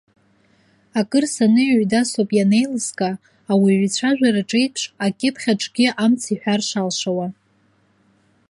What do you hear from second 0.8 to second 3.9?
Акыр саныҩеидасоуп ианеилыскаа, ауаҩы